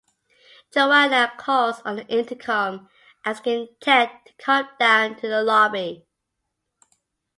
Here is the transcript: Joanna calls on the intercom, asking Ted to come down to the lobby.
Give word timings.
Joanna 0.73 1.31
calls 1.37 1.79
on 1.85 1.95
the 1.97 2.07
intercom, 2.07 2.89
asking 3.23 3.67
Ted 3.79 4.09
to 4.25 4.33
come 4.39 4.67
down 4.79 5.15
to 5.17 5.27
the 5.27 5.43
lobby. 5.43 6.07